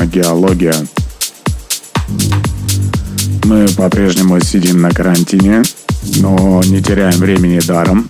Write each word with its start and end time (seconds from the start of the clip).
подкаста 0.00 0.06
«Космогеология». 0.06 0.74
Мы 3.44 3.66
по-прежнему 3.68 4.40
сидим 4.40 4.80
на 4.80 4.90
карантине, 4.90 5.62
но 6.16 6.62
не 6.64 6.82
теряем 6.82 7.18
времени 7.18 7.60
даром. 7.60 8.06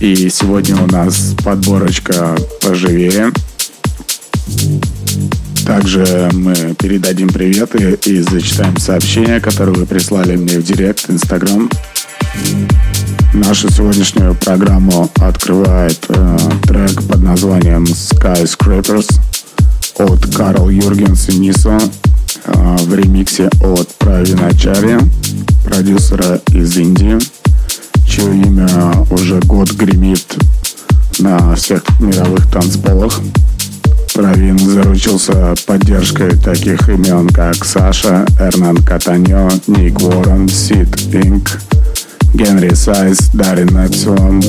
И 0.00 0.28
сегодня 0.30 0.76
у 0.82 0.86
нас 0.86 1.34
подборочка 1.44 2.36
поживее. 2.62 3.32
Также 5.66 6.30
мы 6.32 6.54
передадим 6.78 7.28
приветы 7.28 7.98
и 8.04 8.20
зачитаем 8.20 8.76
сообщения, 8.78 9.40
которые 9.40 9.74
вы 9.74 9.86
прислали 9.86 10.36
мне 10.36 10.58
в 10.58 10.62
директ, 10.62 11.10
Инстаграм. 11.10 11.68
Нашу 13.34 13.70
сегодняшнюю 13.70 14.34
программу 14.34 15.10
открывает 15.20 15.98
э, 16.08 16.38
трек 16.62 17.06
под 17.06 17.22
названием 17.22 17.84
Skyscrapers 17.84 19.20
от 19.98 20.26
Карл 20.34 20.68
Юргенс 20.68 21.28
и 21.28 21.38
Нисо 21.38 21.78
э, 22.44 22.76
в 22.80 22.94
ремиксе 22.94 23.50
от 23.60 23.88
Правиначари, 23.98 24.98
продюсера 25.64 26.40
из 26.52 26.76
Индии, 26.76 27.18
чье 28.06 28.24
имя 28.24 28.68
уже 29.10 29.40
год 29.40 29.72
гремит 29.72 30.24
на 31.18 31.54
всех 31.56 31.82
мировых 32.00 32.50
танцполах. 32.50 33.20
Правин 34.14 34.58
заручился 34.58 35.54
поддержкой 35.66 36.36
таких 36.36 36.88
имен, 36.88 37.28
как 37.28 37.64
Саша, 37.64 38.26
Эрнан 38.40 38.78
Катаньо, 38.78 39.48
Ник 39.66 40.00
Уоррен, 40.00 40.48
Сид 40.48 41.14
Инк, 41.14 41.60
Генри 42.34 42.74
Сайз, 42.74 43.30
Дарин 43.32 43.76
Эпсилон. 43.78 44.42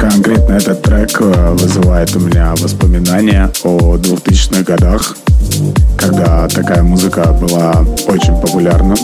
Конкретно 0.00 0.54
этот 0.54 0.80
трек 0.80 1.20
э, 1.20 1.52
вызывает 1.52 2.16
у 2.16 2.20
меня 2.20 2.54
воспоминания 2.56 3.52
о 3.64 3.96
2000-х 3.96 4.62
годах, 4.62 5.14
когда 5.98 6.48
такая 6.48 6.82
музыка 6.82 7.36
была 7.38 7.84
очень 8.08 8.34
популярна. 8.40 8.94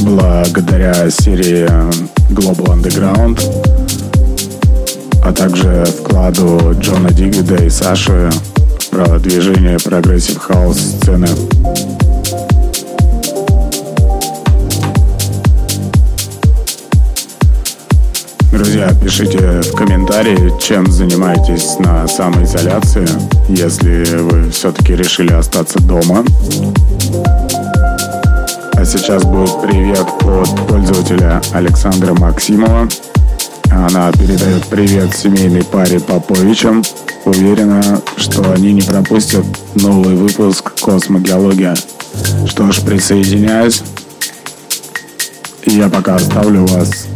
Благодаря 0.00 1.10
серии 1.10 1.68
Global 2.30 2.80
Underground, 2.80 3.42
а 5.22 5.32
также 5.34 5.84
вкладу 5.84 6.74
Джона 6.80 7.10
Дигвида 7.10 7.56
и 7.56 7.68
Саши 7.68 8.30
в 8.80 8.88
продвижение 8.88 9.78
progressive 9.78 10.38
house 10.38 10.78
сцены. 10.78 11.28
Друзья, 18.52 18.92
пишите 19.02 19.62
в 19.62 19.72
комментарии, 19.72 20.52
чем 20.60 20.86
занимаетесь 20.92 21.78
на 21.78 22.06
самоизоляции, 22.06 23.08
если 23.48 24.04
вы 24.18 24.50
все-таки 24.50 24.94
решили 24.94 25.32
остаться 25.32 25.80
дома. 25.80 26.22
А 28.74 28.84
сейчас 28.84 29.24
будет 29.24 29.62
привет 29.62 30.06
от 30.20 30.66
пользователя 30.68 31.40
Александра 31.52 32.12
Максимова. 32.12 32.86
Она 33.70 34.12
передает 34.12 34.66
привет 34.66 35.16
семейной 35.16 35.64
паре 35.64 35.98
Поповичам. 35.98 36.82
Уверена, 37.24 38.02
что 38.18 38.52
они 38.52 38.74
не 38.74 38.82
пропустят 38.82 39.46
новый 39.76 40.14
выпуск 40.14 40.74
«Космогеология». 40.82 41.74
Что 42.46 42.70
ж, 42.70 42.82
присоединяюсь. 42.82 43.82
И 45.62 45.70
я 45.70 45.88
пока 45.88 46.16
оставлю 46.16 46.66
вас 46.66 47.06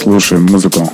Слушаем 0.00 0.46
музыку. 0.46 0.90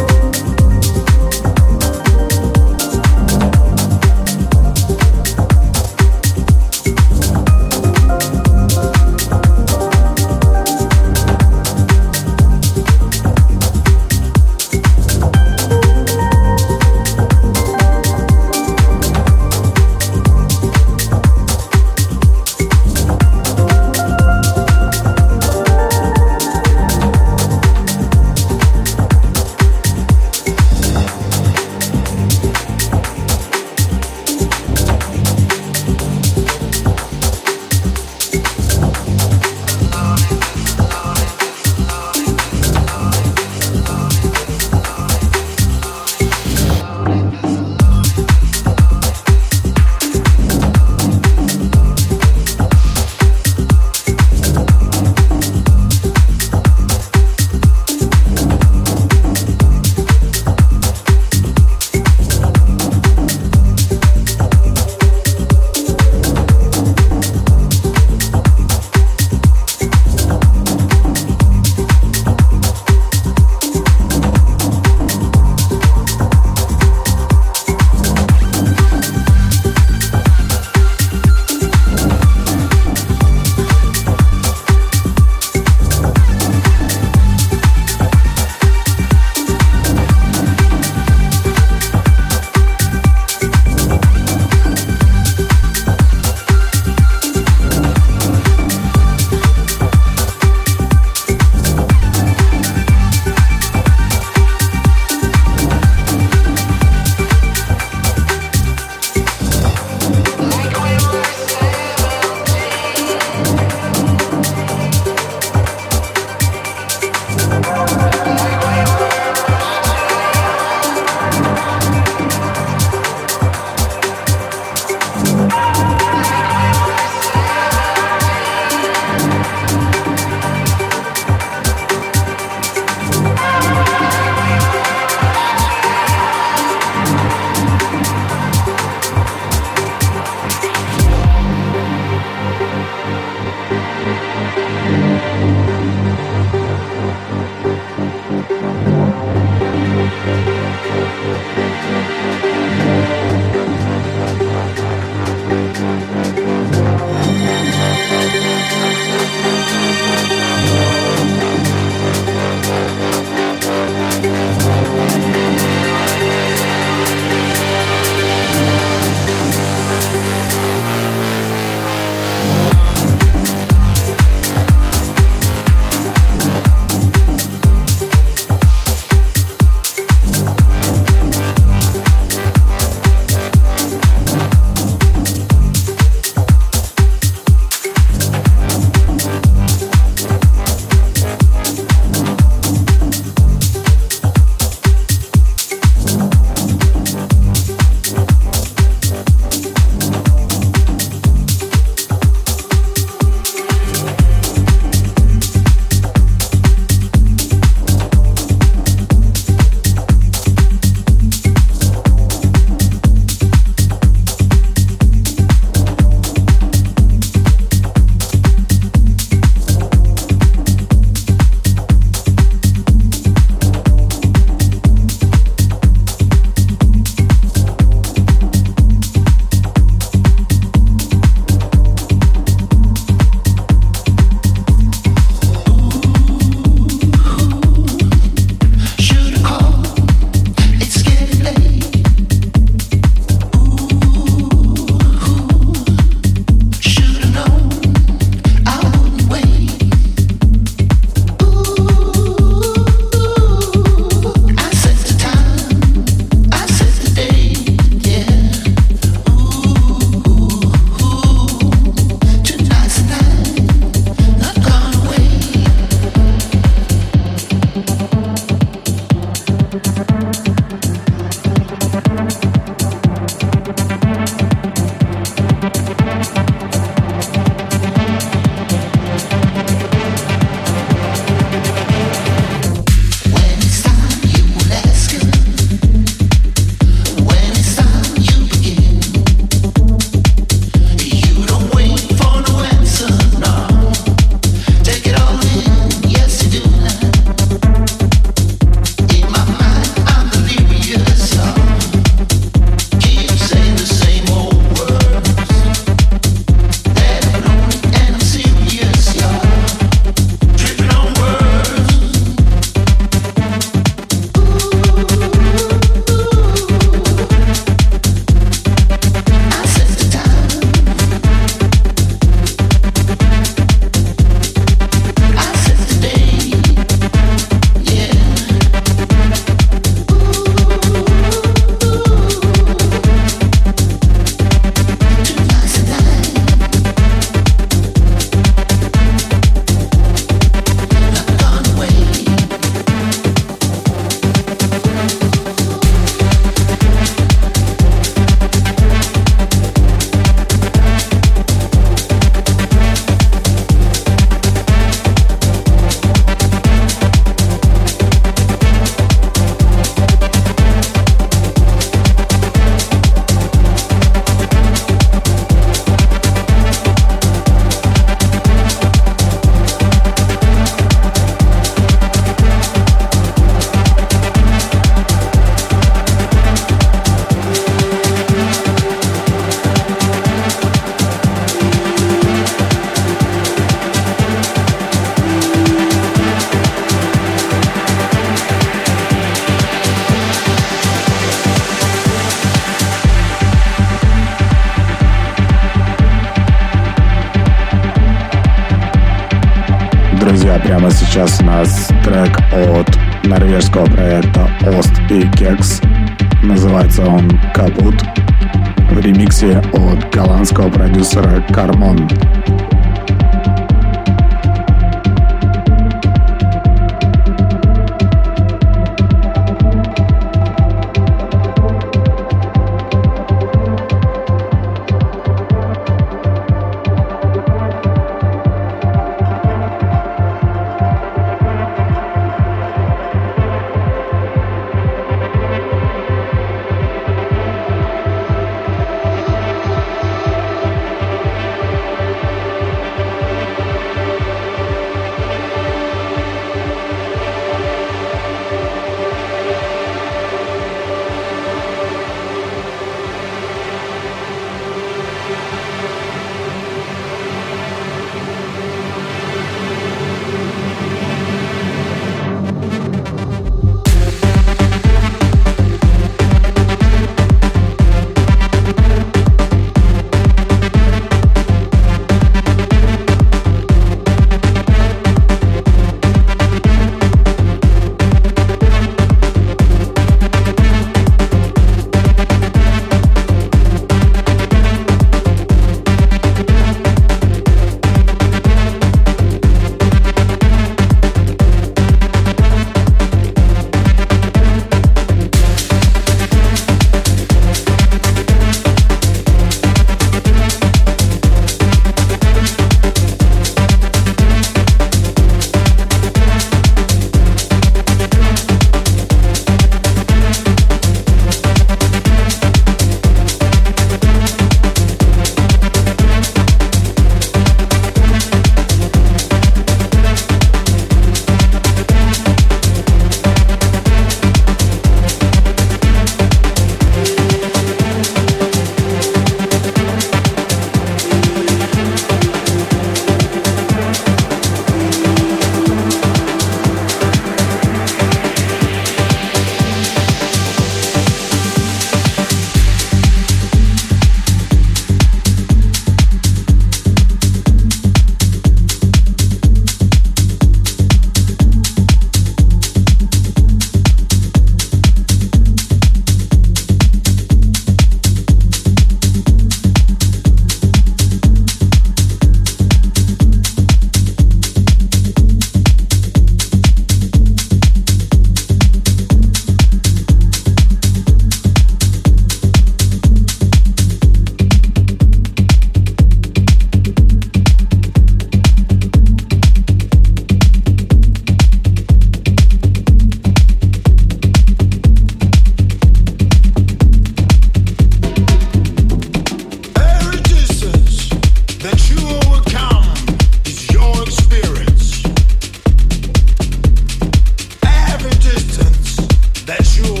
as 599.61 599.77
you 599.77 600.00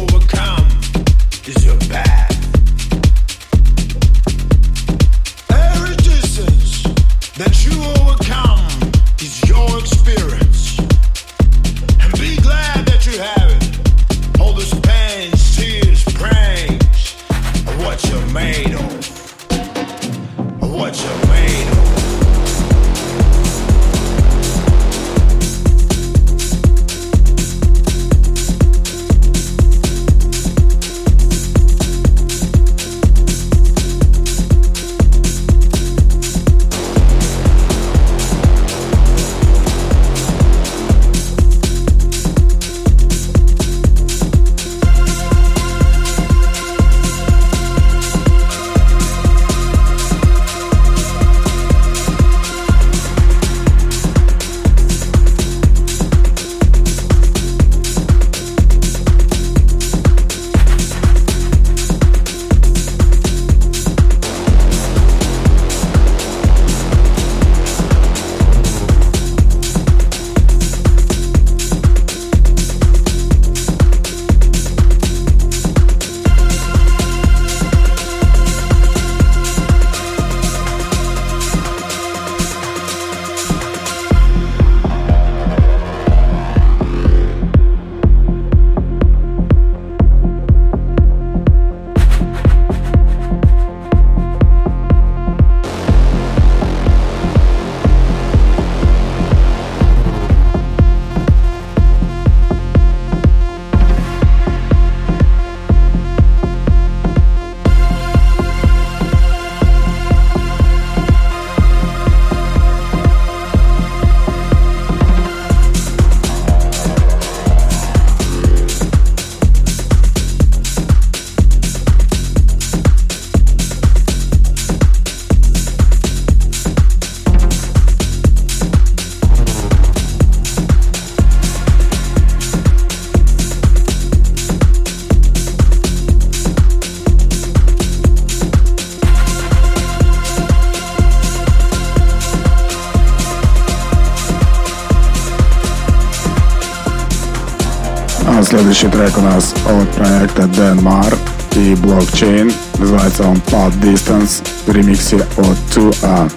А 148.71 148.73
следующий 148.73 148.97
трек 148.97 149.17
у 149.17 149.21
нас 149.21 149.53
от 149.67 149.89
проекта 149.89 150.43
Denmark 150.43 151.19
и 151.55 151.73
Blockchain. 151.73 152.53
Называется 152.79 153.23
он 153.27 153.35
Pod 153.47 153.77
Distance 153.81 154.41
в 154.65 154.71
ремиксе 154.71 155.17
от 155.17 155.57
2A. 155.75 156.31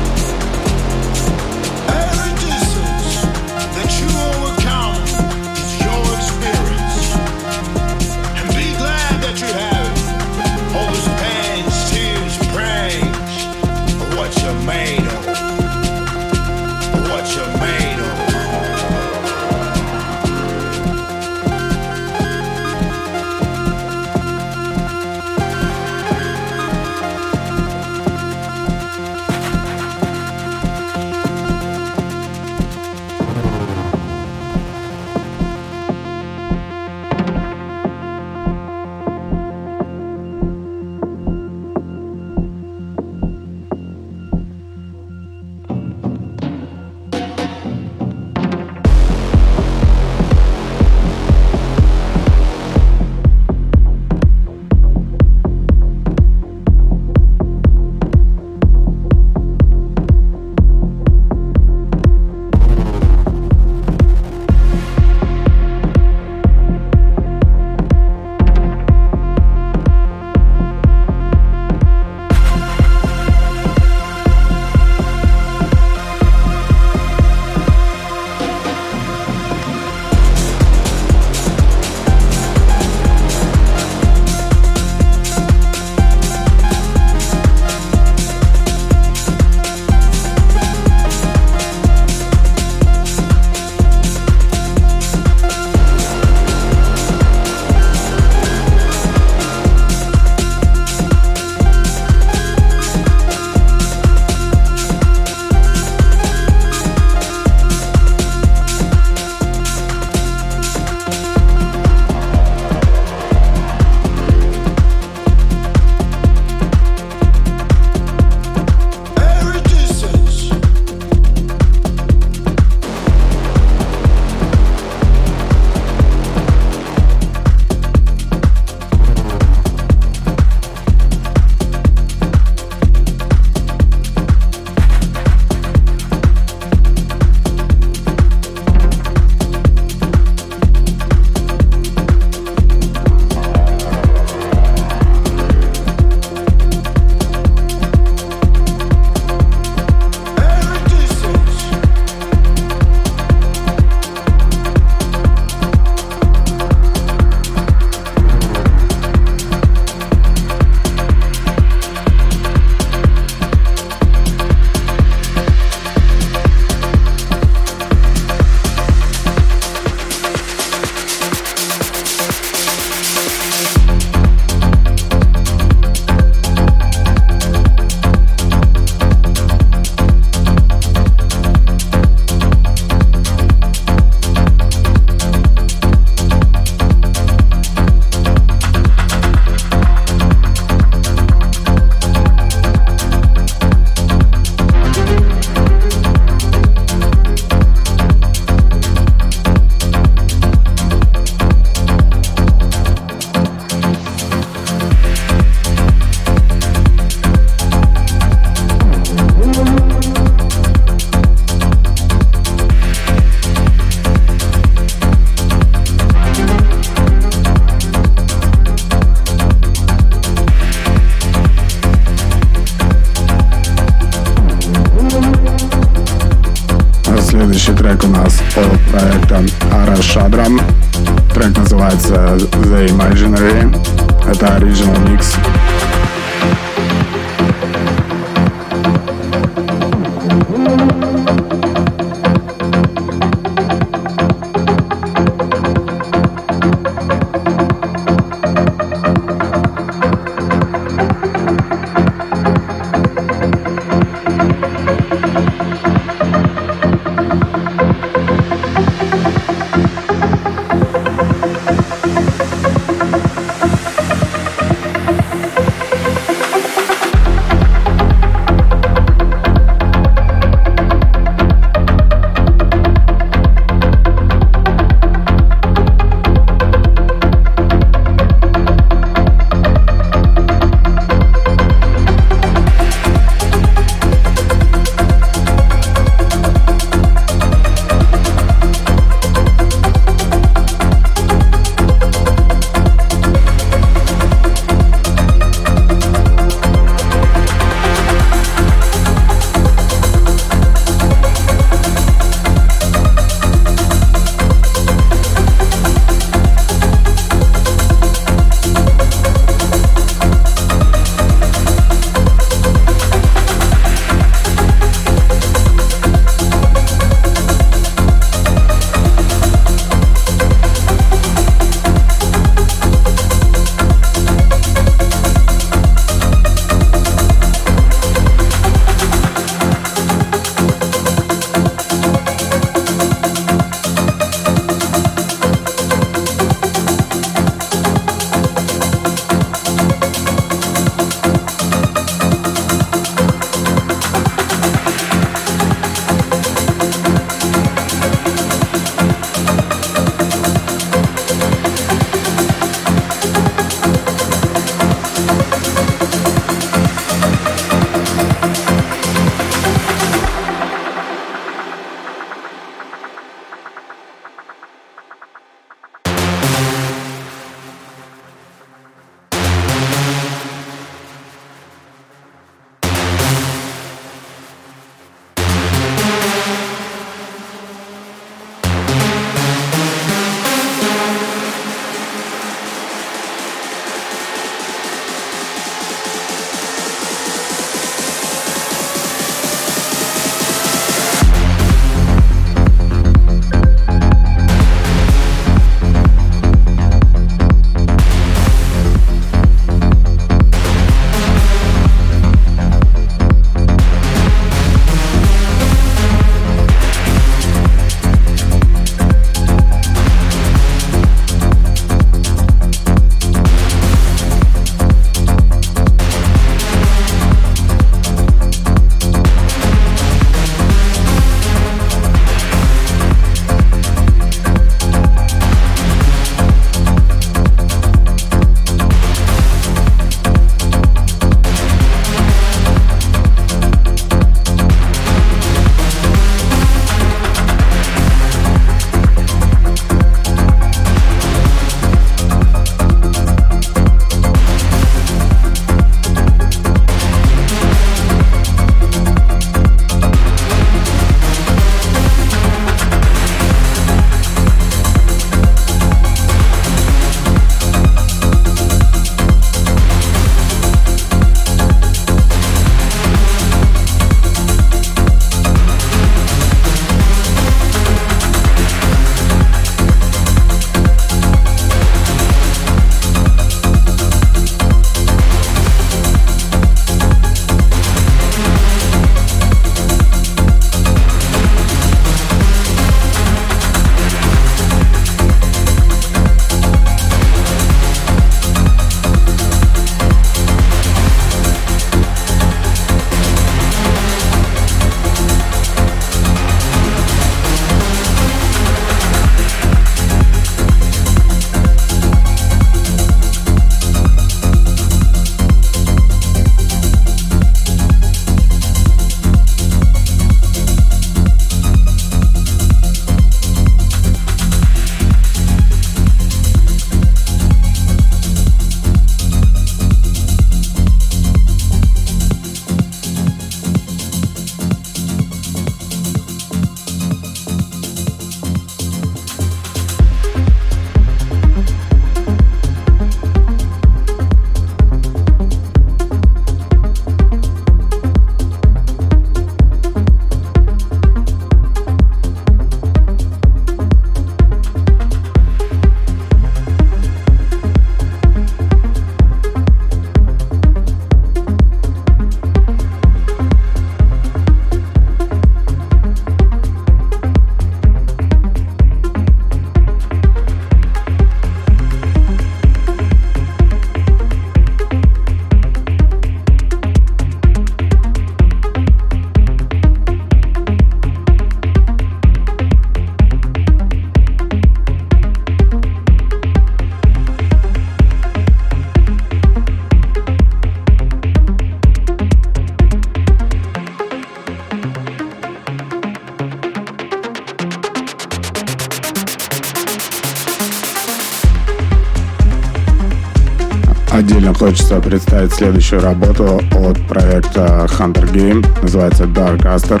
Хочется 594.86 595.08
представить 595.08 595.52
следующую 595.52 596.00
работу 596.00 596.60
от 596.76 597.08
проекта 597.08 597.88
Hunter 597.98 598.30
Game. 598.32 598.64
Называется 598.82 599.24
Dark 599.24 599.64
Aster. 599.64 600.00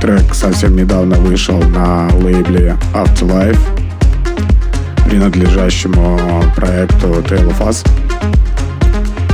Трек 0.00 0.34
совсем 0.34 0.74
недавно 0.74 1.16
вышел 1.16 1.58
на 1.60 2.08
лейбле 2.14 2.78
Afterlife, 2.94 3.58
принадлежащему 5.04 6.18
проекту 6.56 7.08
Tale 7.08 7.50
of 7.50 7.60
Us. 7.60 7.86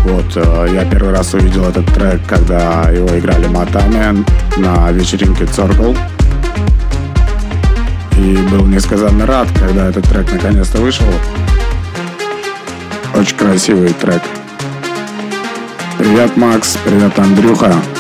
Вот, 0.05 0.24
э, 0.35 0.68
я 0.74 0.85
первый 0.85 1.12
раз 1.12 1.33
увидел 1.35 1.64
этот 1.66 1.87
трек, 1.94 2.20
когда 2.26 2.90
его 2.90 3.16
играли 3.16 3.46
Матами 3.46 4.24
на 4.57 4.90
вечеринке 4.90 5.44
Circle. 5.44 5.96
И 8.18 8.37
был 8.50 8.66
несказанно 8.66 9.26
рад, 9.26 9.46
когда 9.61 9.88
этот 9.88 10.09
трек 10.09 10.33
наконец-то 10.33 10.79
вышел. 10.79 11.07
Очень 13.14 13.37
красивый 13.37 13.92
трек. 13.92 14.22
Привет, 16.16 16.35
Макс. 16.38 16.79
Привет, 16.83 17.18
Андрюха. 17.18 17.95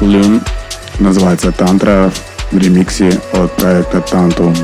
Эрик 0.00 0.02
Люн. 0.02 0.40
Называется 0.98 1.52
«Тантра» 1.52 2.10
в 2.50 2.58
ремиксе 2.58 3.20
от 3.32 3.52
проекта 3.56 4.00
«Тантум». 4.00 4.54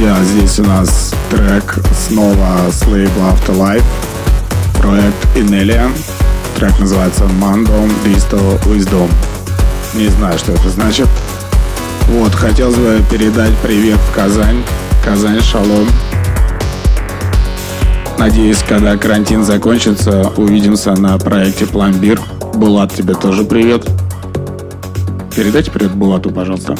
Друзья, 0.00 0.24
здесь 0.24 0.58
у 0.58 0.64
нас 0.64 1.14
трек 1.30 1.78
снова 1.92 2.56
с 2.72 2.86
лейбла 2.86 3.34
Afterlife, 3.34 3.84
проект 4.78 5.36
Inelia. 5.36 5.90
Трек 6.56 6.80
называется 6.80 7.24
Mandom 7.24 7.92
Disto 8.02 8.58
Wisdom. 8.64 9.10
Не 9.92 10.08
знаю, 10.08 10.38
что 10.38 10.52
это 10.52 10.70
значит. 10.70 11.06
Вот, 12.06 12.34
хотелось 12.34 12.76
бы 12.76 13.02
передать 13.10 13.54
привет 13.58 13.98
в 13.98 14.14
Казань. 14.14 14.62
Казань, 15.04 15.42
шалом. 15.42 15.86
Надеюсь, 18.18 18.62
когда 18.66 18.96
карантин 18.96 19.44
закончится, 19.44 20.32
увидимся 20.38 20.94
на 20.94 21.18
проекте 21.18 21.66
Пломбир. 21.66 22.22
Булат, 22.54 22.94
тебе 22.94 23.12
тоже 23.12 23.44
привет. 23.44 23.86
Передайте 25.36 25.70
привет 25.70 25.92
Булату, 25.92 26.30
пожалуйста. 26.30 26.78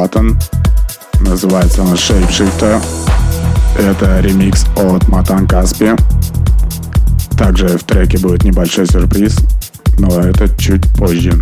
Button. 0.00 0.34
Называется 1.20 1.82
он 1.82 1.92
Shapeshifter. 1.92 2.82
Это 3.78 4.20
ремикс 4.20 4.64
от 4.76 5.06
Матан 5.08 5.46
Каспи. 5.46 5.90
Также 7.36 7.68
в 7.68 7.84
треке 7.84 8.16
будет 8.18 8.42
небольшой 8.44 8.86
сюрприз, 8.86 9.36
но 9.98 10.20
это 10.20 10.48
чуть 10.56 10.90
позже. 10.94 11.32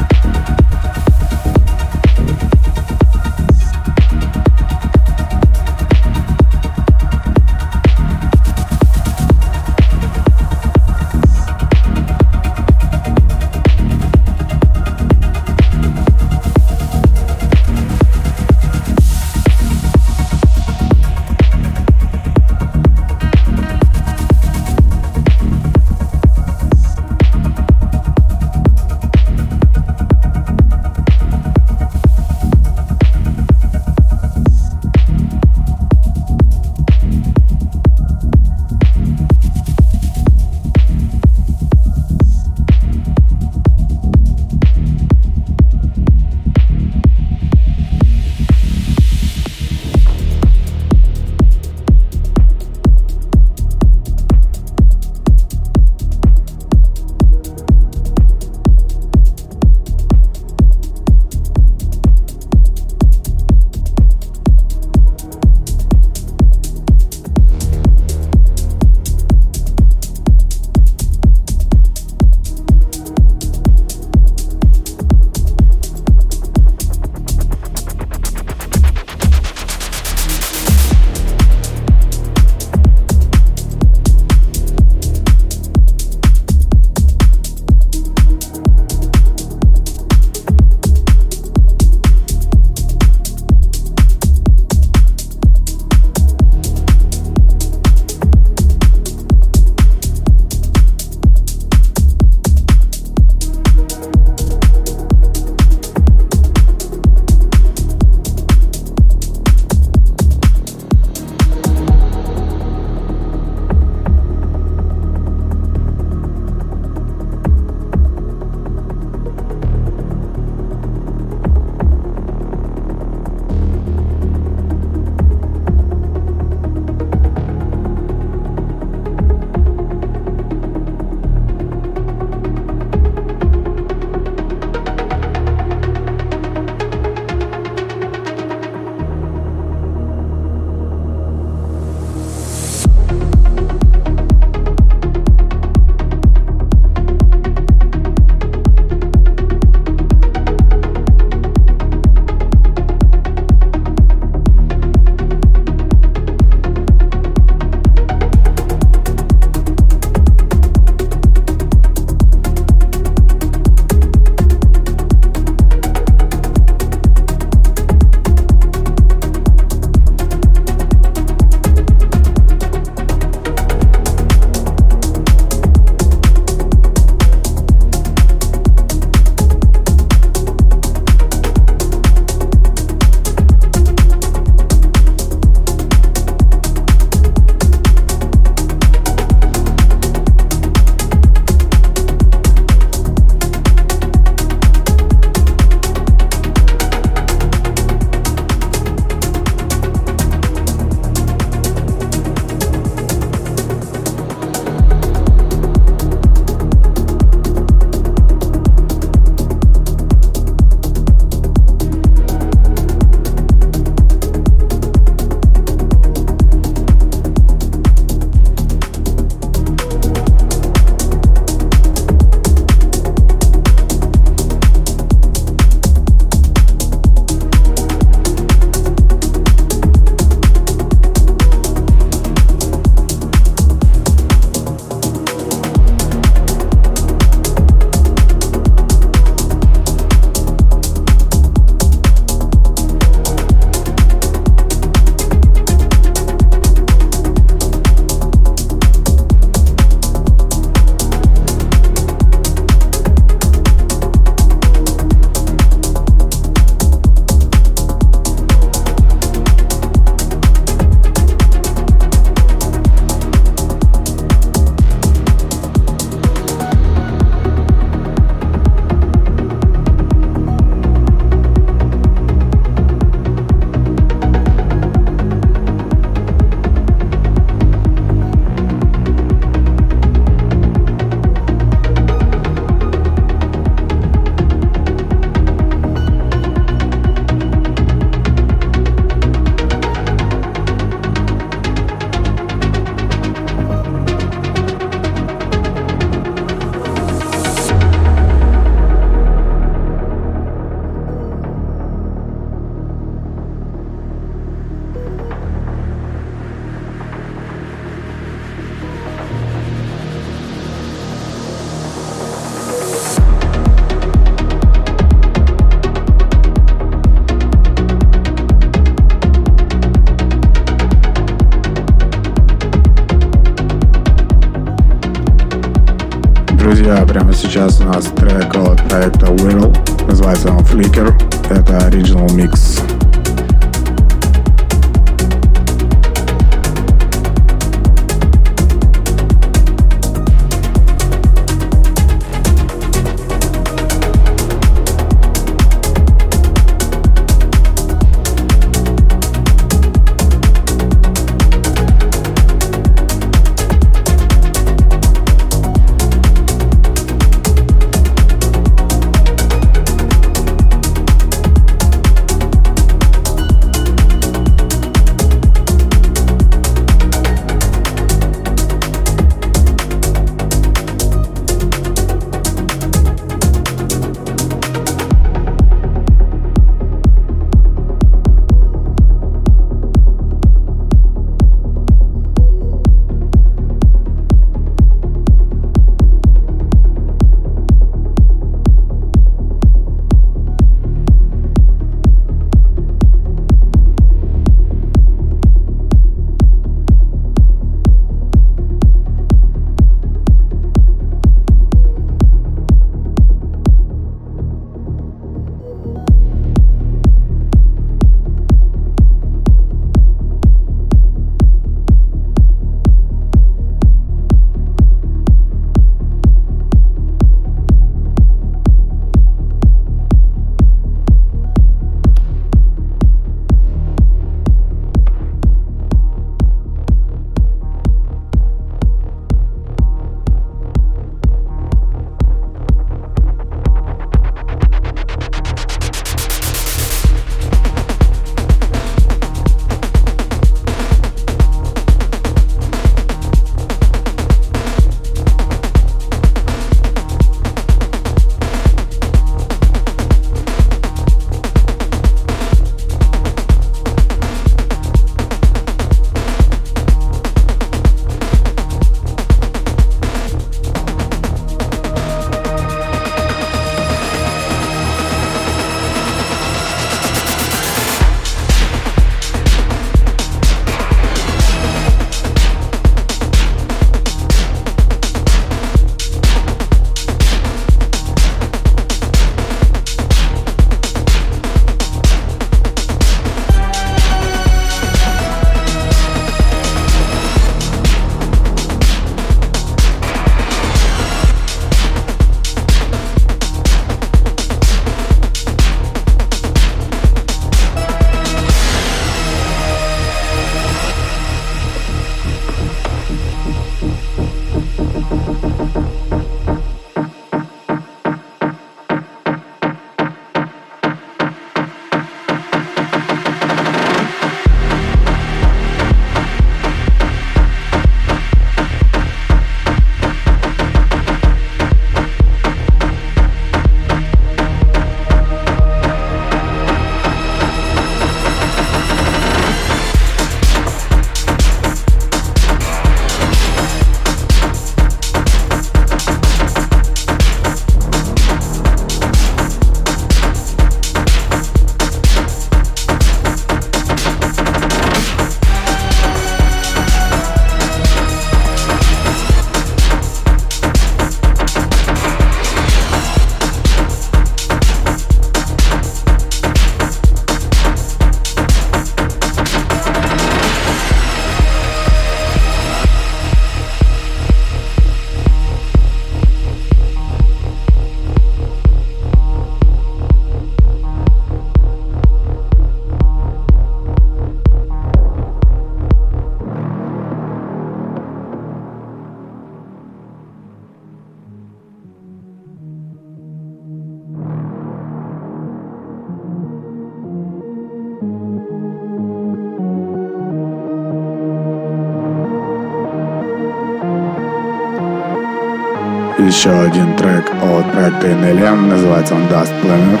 Еще 596.30 596.50
один 596.50 596.94
трек 596.96 597.28
от 597.42 597.72
проекта 597.72 598.06
NLM, 598.06 598.68
называется 598.68 599.16
он 599.16 599.22
Dust 599.22 599.52
Planet. 599.64 600.00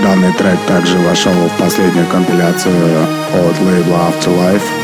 Данный 0.00 0.32
трек 0.34 0.56
также 0.68 0.96
вошел 0.98 1.32
в 1.32 1.60
последнюю 1.60 2.06
компиляцию 2.06 2.72
от 3.34 3.60
лейбла 3.60 4.12
Afterlife. 4.12 4.77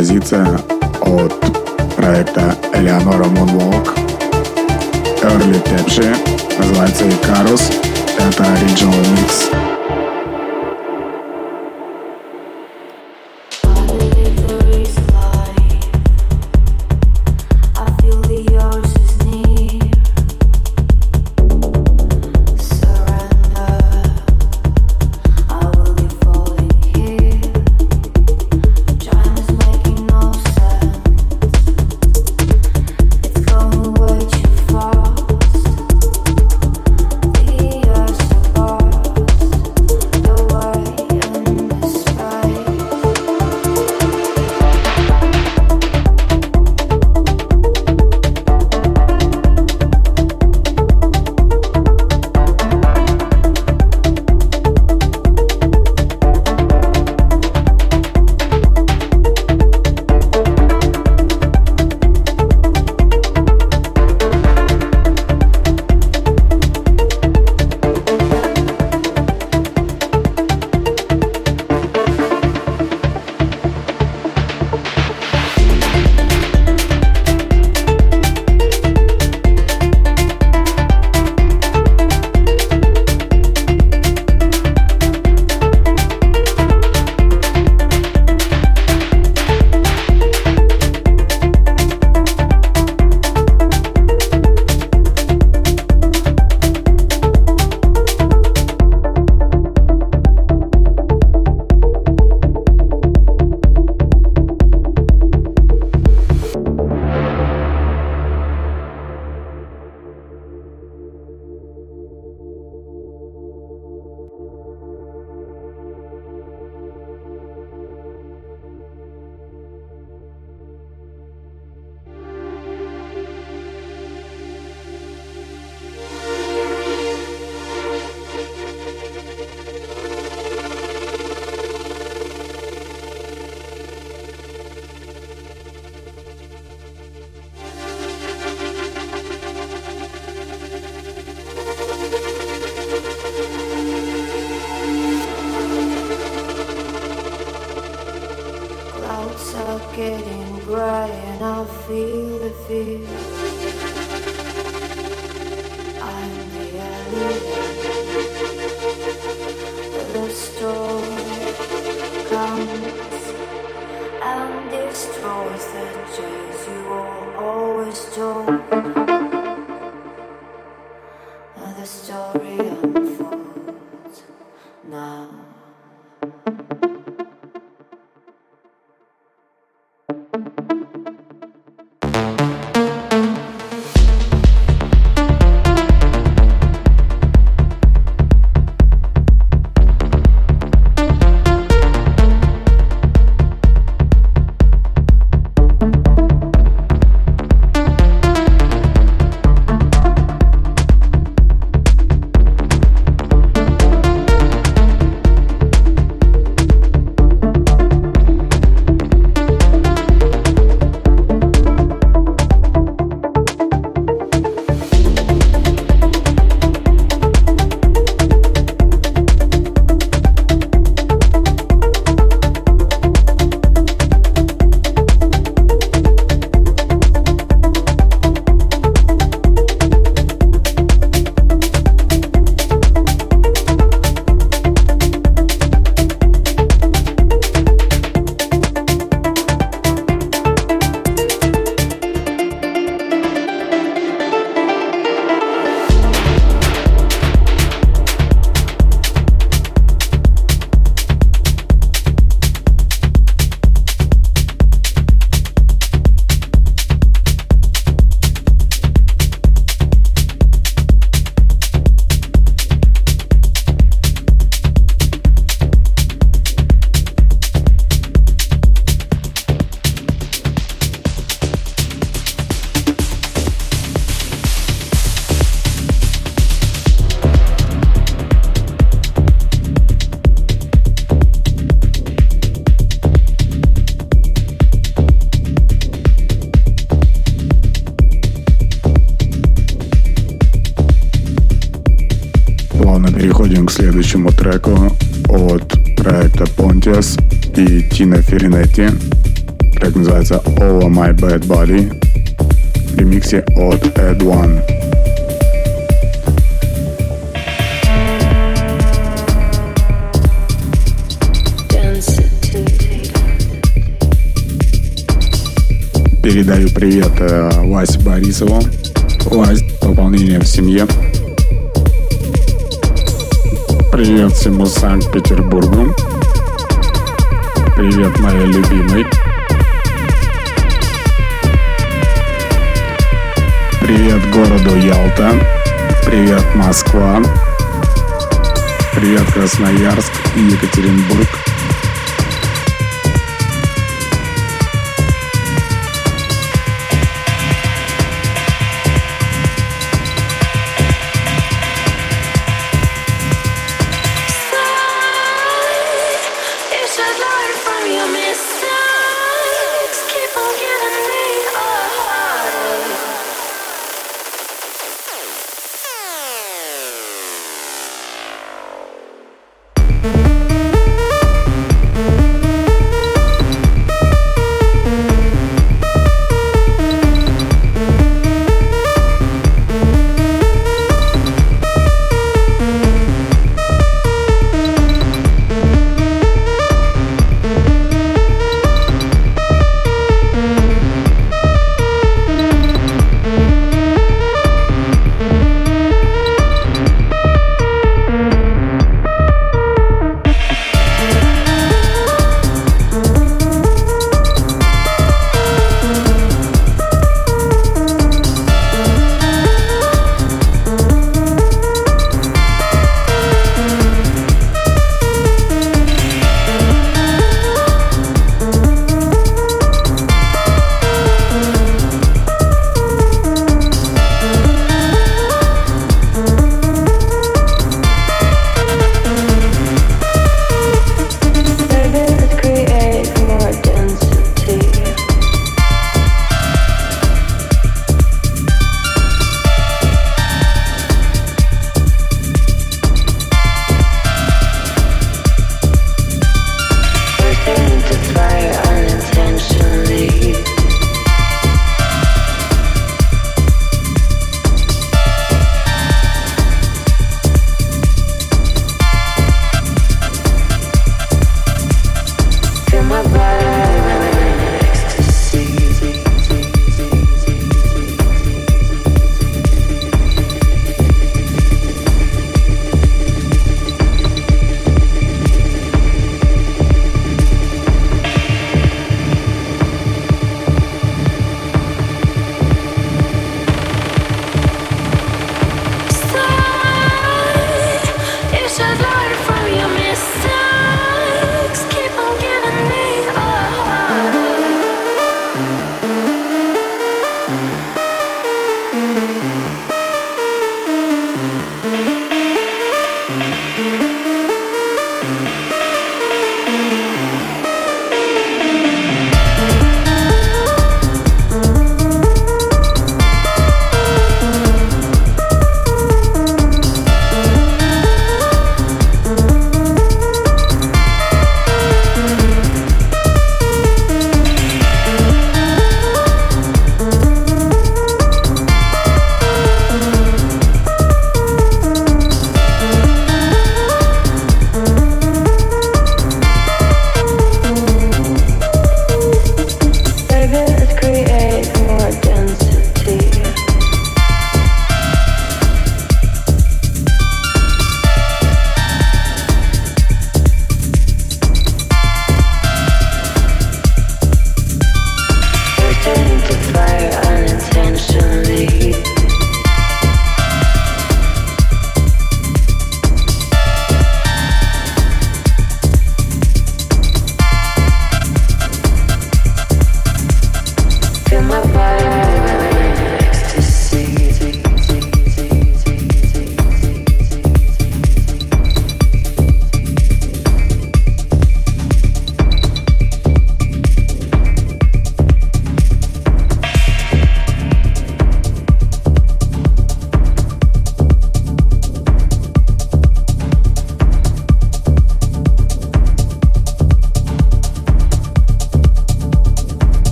Композиция 0.00 0.59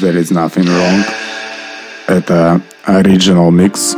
there 0.00 0.16
is 0.16 0.32
nothing 0.32 0.64
wrong 0.64 1.04
at 2.08 2.30
uh, 2.30 2.58
the 2.58 2.62
original 2.88 3.50
mix. 3.50 3.94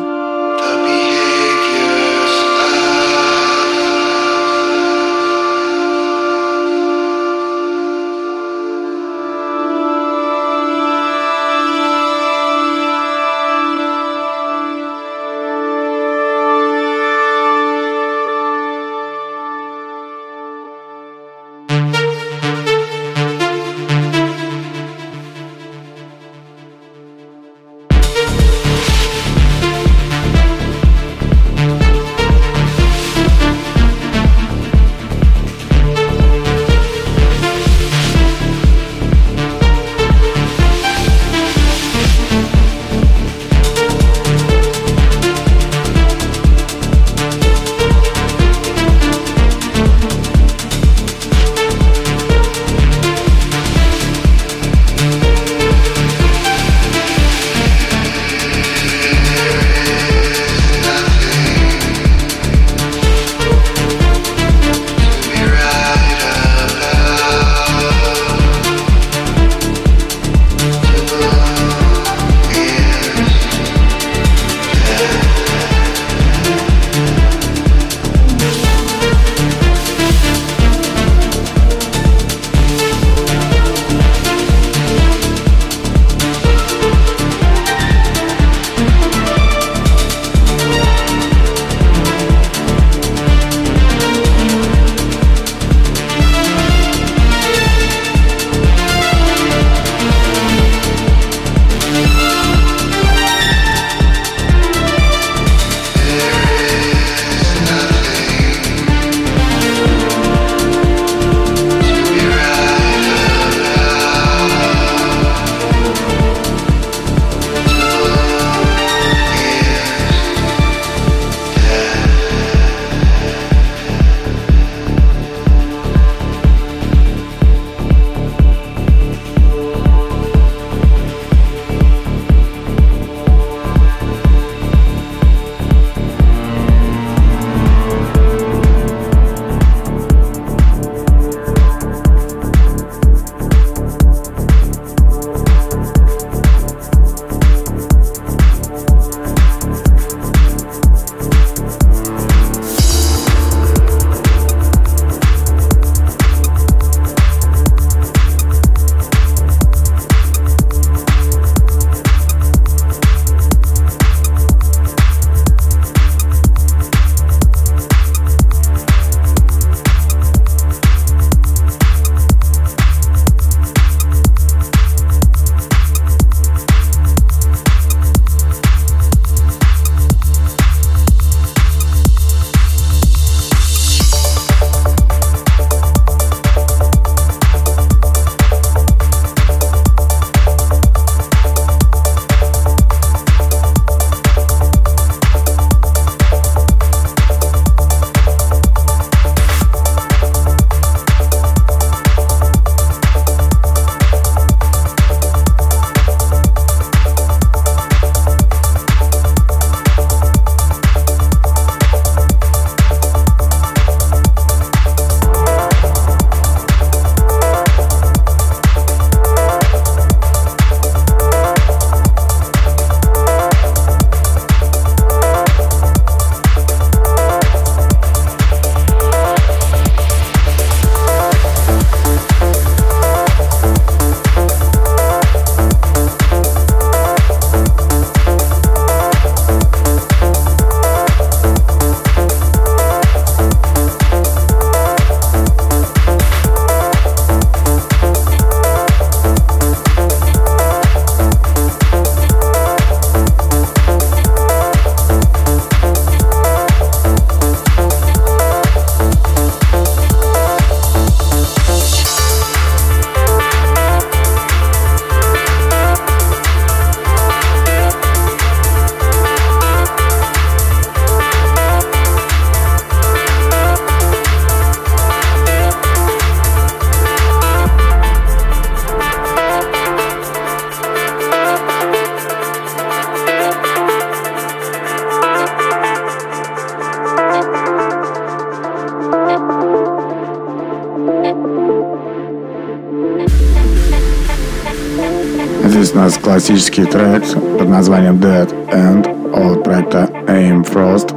Сейчас 295.93 296.01
у 296.01 296.05
нас 296.05 296.19
классический 296.19 296.85
трек 296.86 297.23
под 297.59 297.69
названием 297.69 298.16
Dead 298.16 298.48
End 298.73 299.06
от 299.35 299.62
проекта 299.62 300.09
Aim 300.27 300.64
Frost 300.64 301.14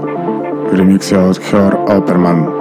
в 0.69 0.75
ремиксе 0.75 1.17
от 1.17 1.37
Her 1.37 1.87
Opperman. 1.87 2.54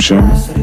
exception. 0.00 0.59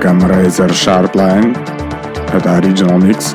Beckham 0.00 0.26
Razor 0.26 0.72
Sharp 0.72 1.14
Line 1.14 1.54
at 1.54 2.42
the 2.42 2.66
original 2.66 2.98
mix 2.98 3.34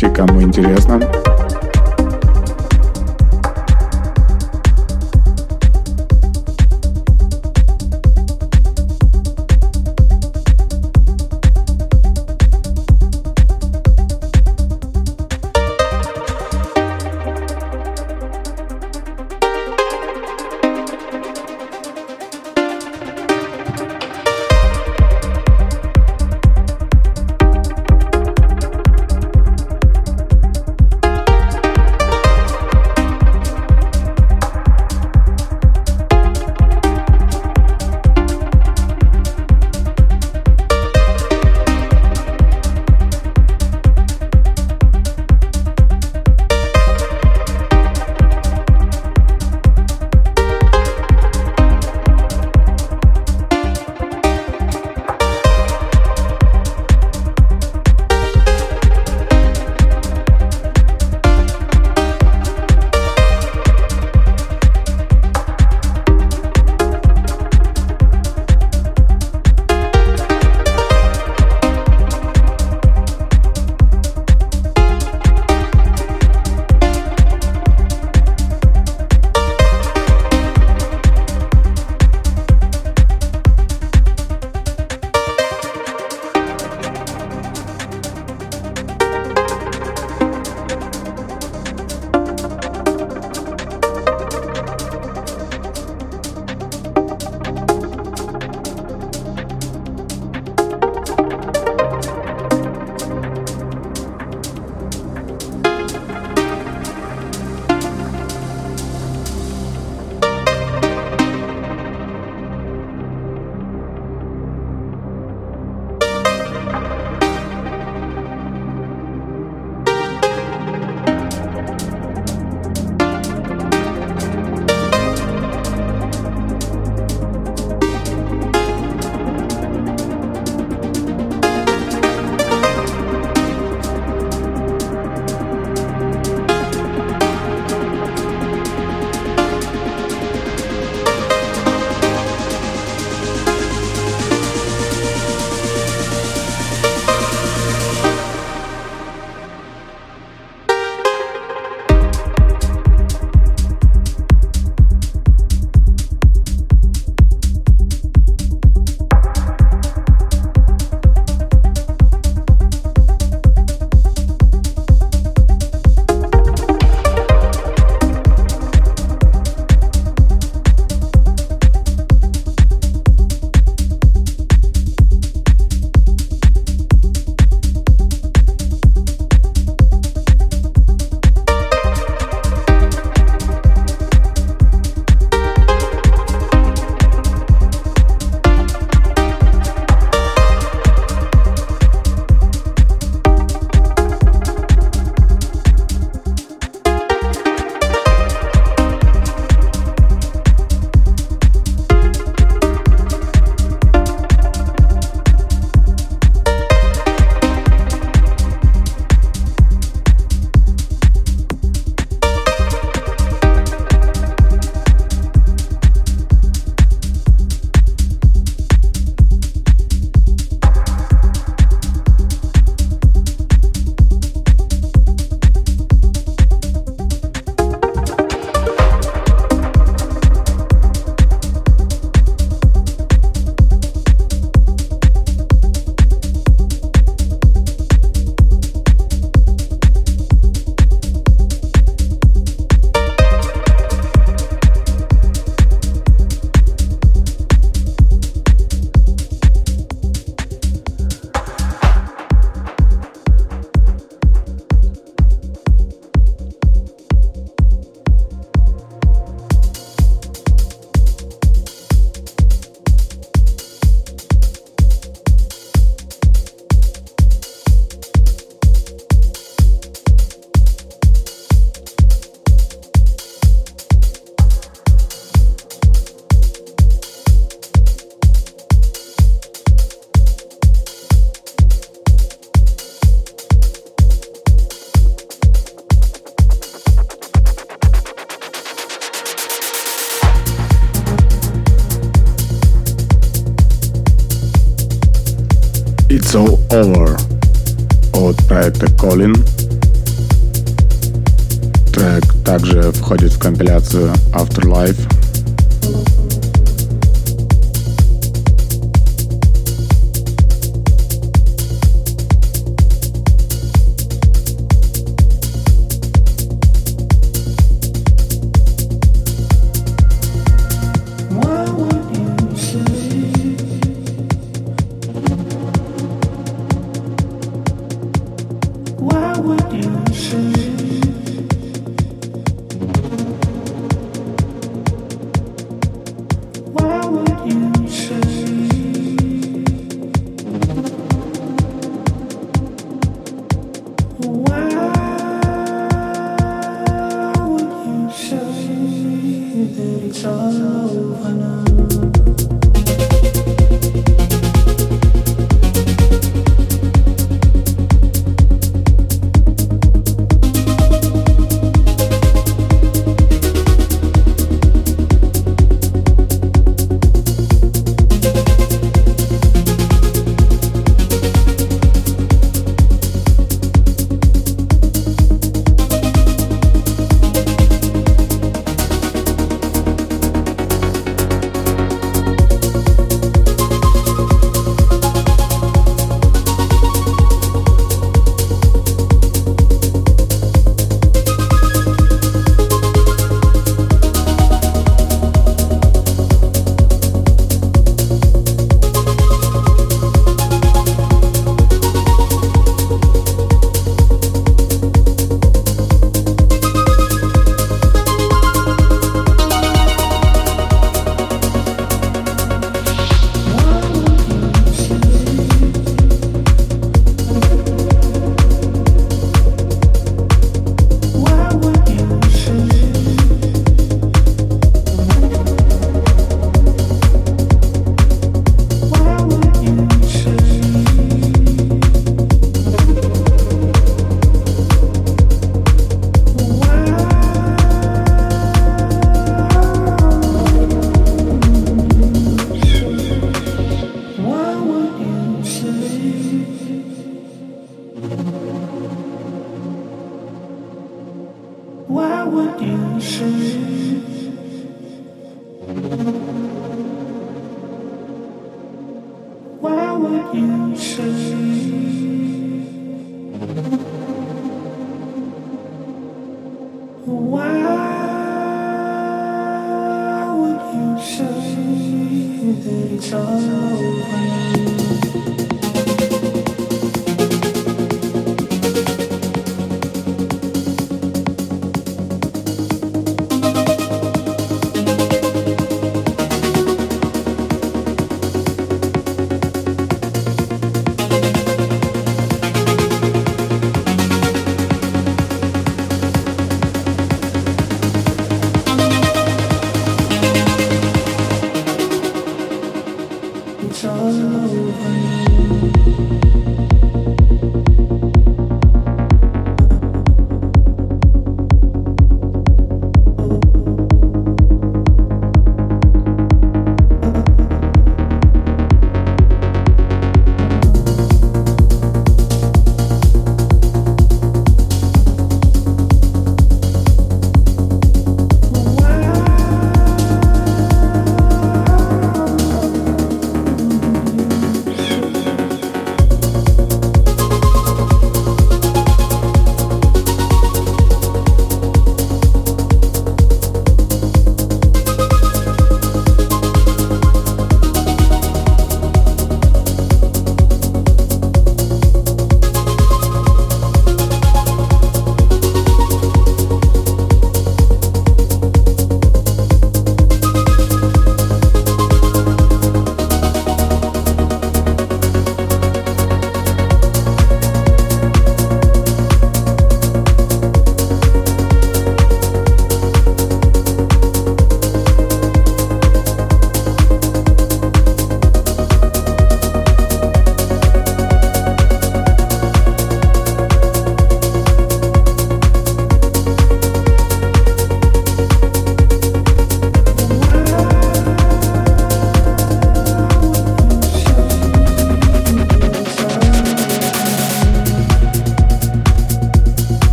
Music 0.00 0.14
come 0.14 0.37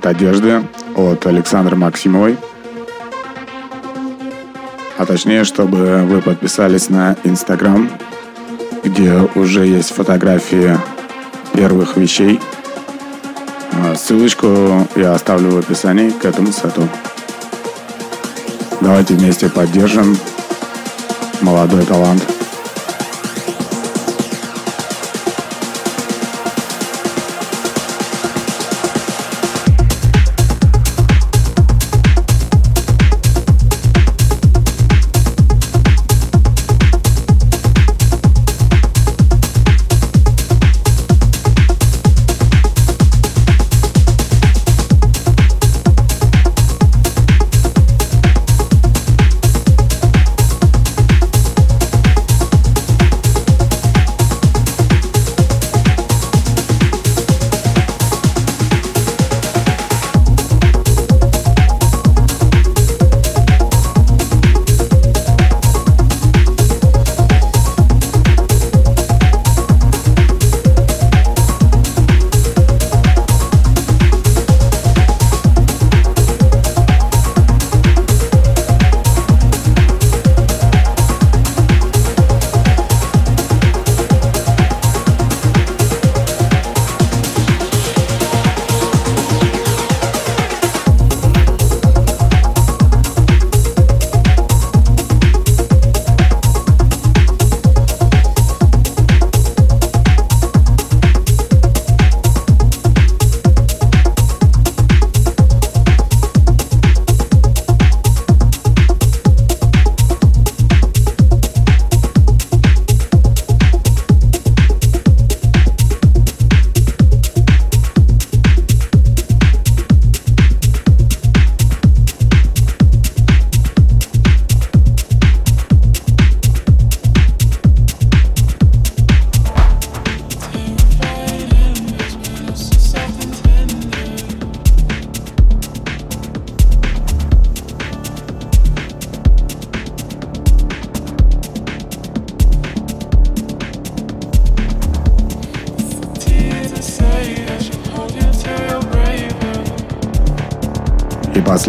бренд 0.00 0.06
одежды 0.06 0.62
от 0.96 1.26
Александра 1.26 1.76
Максимовой. 1.76 2.36
А 4.98 5.06
точнее, 5.06 5.44
чтобы 5.44 6.02
вы 6.04 6.20
подписались 6.20 6.90
на 6.90 7.16
Инстаграм, 7.24 7.88
где 8.84 9.14
уже 9.34 9.66
есть 9.66 9.90
фотографии 9.90 10.76
первых 11.54 11.96
вещей. 11.96 12.40
А, 13.72 13.94
ссылочку 13.94 14.86
я 14.96 15.14
оставлю 15.14 15.50
в 15.50 15.58
описании 15.58 16.10
к 16.10 16.24
этому 16.24 16.52
сету. 16.52 16.88
Давайте 18.80 19.14
вместе 19.14 19.48
поддержим 19.48 20.16
молодой 21.40 21.84
талант. 21.84 22.22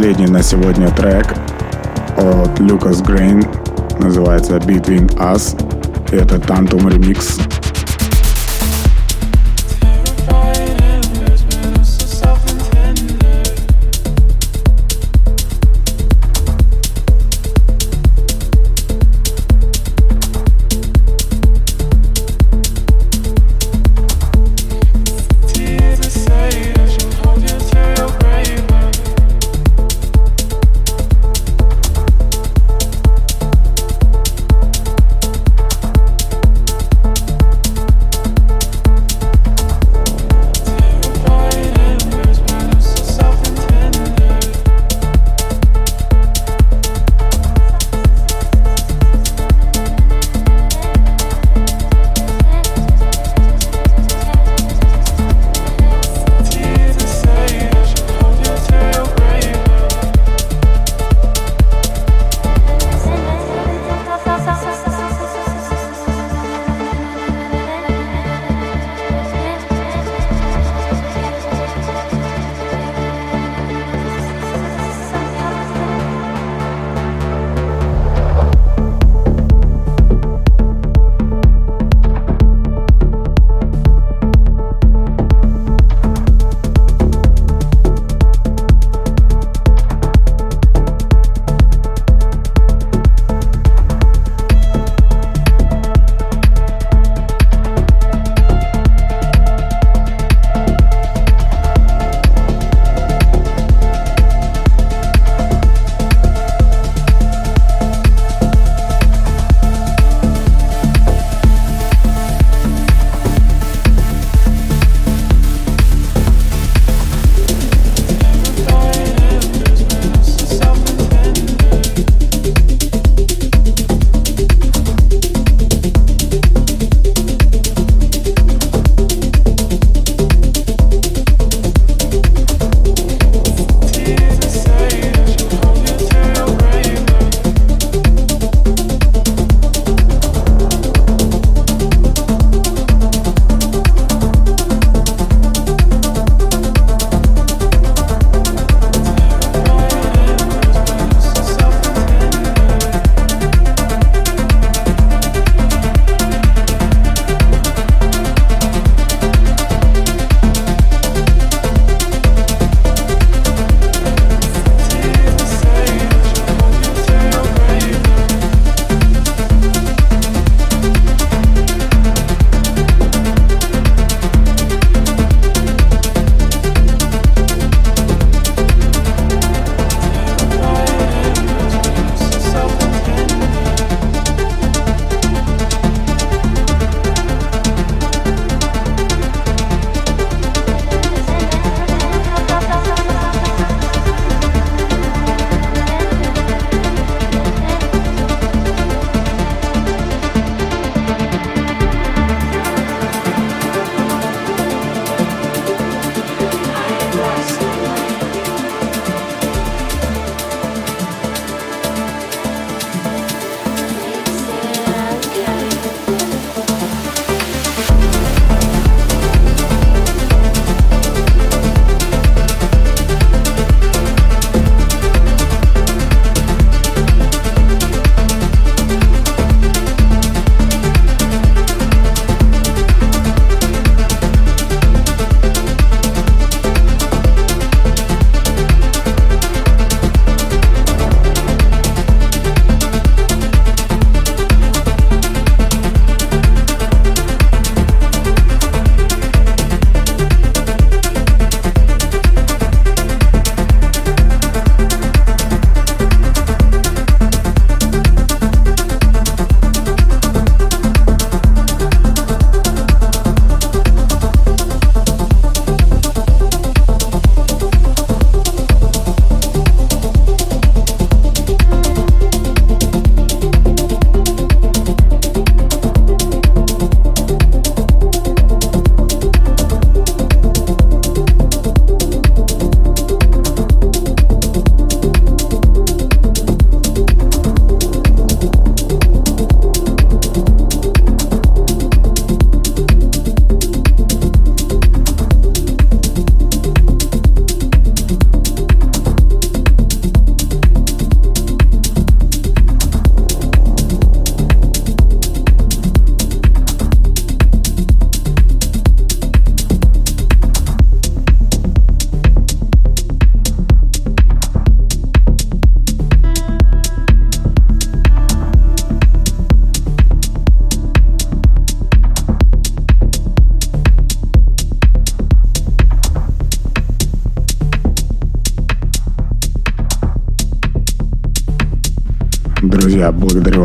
Последний 0.02 0.34
на 0.34 0.41
сегодня 0.41 0.90
трек 0.90 1.28
от 2.18 2.60
Lucas 2.60 3.06
Грейн 3.06 3.45
называется 3.99 4.57
Between 4.57 5.07
Us. 5.18 5.56
Это 6.11 6.38
Tantum 6.38 6.88
Remix. 6.88 7.60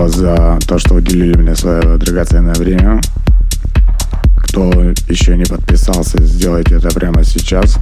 За 0.09 0.59
то, 0.67 0.79
что 0.79 0.95
уделили 0.95 1.37
мне 1.37 1.55
свое 1.55 1.97
драгоценное 1.97 2.55
время. 2.55 3.01
Кто 4.37 4.71
еще 5.09 5.37
не 5.37 5.45
подписался, 5.45 6.23
сделайте 6.23 6.77
это 6.77 6.89
прямо 6.89 7.25
сейчас. 7.25 7.79